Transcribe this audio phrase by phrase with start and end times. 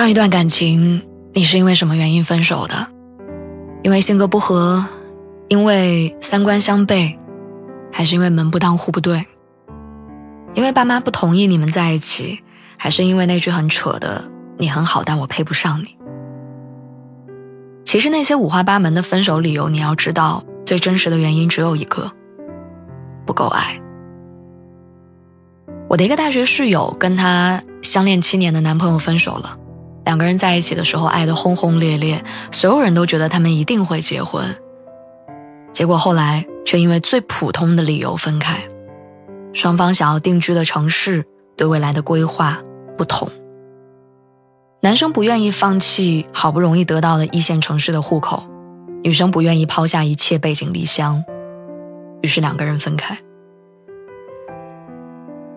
[0.00, 1.02] 上一段感情，
[1.34, 2.86] 你是因为什么原因分手的？
[3.82, 4.82] 因为性格不合，
[5.48, 7.18] 因为三观相悖，
[7.92, 9.26] 还是因为门不当户不对？
[10.54, 12.42] 因为爸妈不同意你们在一起，
[12.78, 14.24] 还是因为那句很扯的
[14.56, 15.94] “你很好，但我配不上你”？
[17.84, 22.10] 其实那些五花八门的分手理由，你要知道，最真实的原因只有一个：
[23.26, 23.78] 不够爱。
[25.90, 29.58] 我的一个大学室友跟她相恋七年的男朋友分手了。
[30.04, 34.56] 两个人在一起的时候，爱得轰轰烈烈，所有人都觉得他们一定会结婚。
[35.72, 38.60] 结果后来却因为最普通的理由分开，
[39.52, 41.24] 双方想要定居的城市、
[41.56, 42.58] 对未来的规划
[42.96, 43.30] 不同。
[44.80, 48.42] 男生不愿意放弃好不容易得到的一线城市的户口，
[49.04, 51.22] 女生不愿意抛下一切背井离乡，
[52.22, 53.16] 于是两个人分开。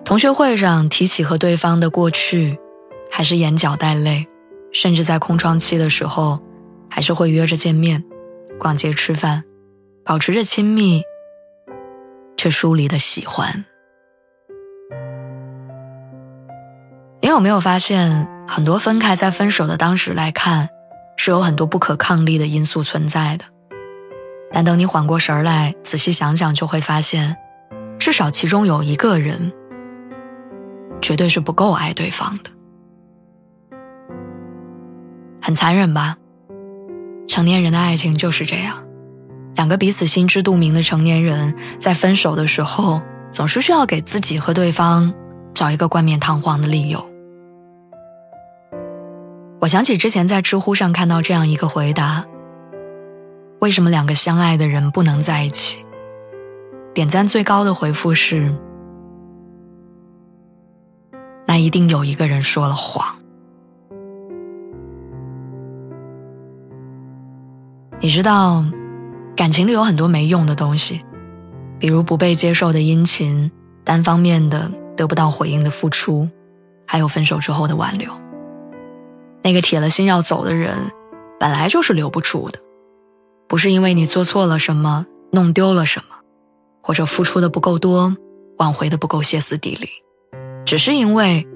[0.03, 2.59] 同学会上提起和对方的过去，
[3.09, 4.28] 还是眼角带泪。
[4.73, 6.41] 甚至在空窗期的时候，
[6.89, 8.03] 还是会约着见面、
[8.59, 9.43] 逛街、吃饭，
[10.03, 11.03] 保持着亲密
[12.35, 13.63] 却疏离的喜欢。
[17.21, 20.67] 你有没有发现，很多分开在分手的当时来看，
[21.16, 23.45] 是有很多不可抗力的因素存在的？
[24.51, 27.38] 但等你缓过神来，仔细想想，就会发现，
[27.97, 29.53] 至少其中有一个人，
[31.01, 32.49] 绝对是不够爱对方的。
[35.45, 36.16] 很残忍吧？
[37.28, 38.81] 成年人的爱情就是这样，
[39.56, 45.13] 两个彼此心知肚明的成年人，在分手的时候，总是需要给自己和对方
[45.53, 47.06] 找一个冠冕堂皇的理由。
[49.59, 52.23] 我想起之前在知乎上看到这样一个回答：
[53.59, 55.85] 为什么两个相爱的人不能在一起？
[56.94, 58.50] 点赞最高的回复是：
[61.45, 63.18] 那一定有一个人说了谎。
[68.03, 68.66] 你知道，
[69.34, 71.00] 感情里有很多没用的东西，
[71.80, 73.50] 比如不被接受的殷勤、
[73.86, 76.28] 单方面的得不到回应的付出，
[76.86, 78.12] 还有分手之后的挽留。
[79.42, 80.92] 那个铁了心要走的人，
[81.40, 82.59] 本来就是留不住的，
[83.47, 86.18] 不是因为你做错了什么、弄丢了什么，
[86.81, 88.13] 或者付出的不够多、
[88.58, 89.88] 挽回的不够歇斯底里，
[90.66, 91.47] 只是因为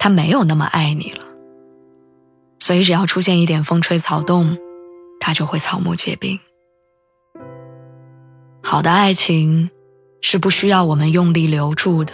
[0.00, 1.24] 他没有那么爱你了。
[2.58, 4.58] 所以，只要出现一点风吹草动。
[5.24, 6.38] 他就会草木皆兵。
[8.62, 9.70] 好的爱情
[10.20, 12.12] 是不需要我们用力留住的，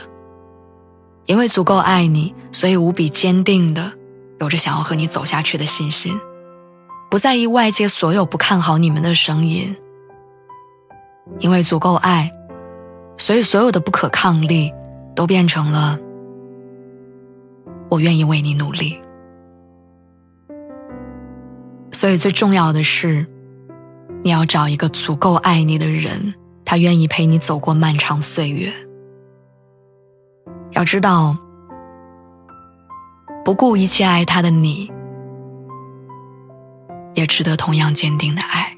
[1.26, 3.92] 因为足够爱你，所以无比坚定的
[4.38, 6.20] 有着想要和你走下去的信心，
[7.10, 9.76] 不在意外界所有不看好你们的声音。
[11.40, 12.30] 因为足够爱，
[13.18, 14.72] 所以所有的不可抗力
[15.16, 15.98] 都变成了
[17.88, 18.96] 我愿意为你努力。
[21.92, 23.26] 所以最重要的是，
[24.22, 26.34] 你要找一个足够爱你的人，
[26.64, 28.72] 他愿意陪你走过漫长岁月。
[30.72, 31.36] 要知道，
[33.44, 34.90] 不顾一切爱他的你，
[37.14, 38.69] 也值得同样坚定的爱。